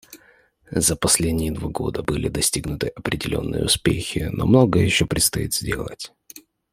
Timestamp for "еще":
4.83-5.05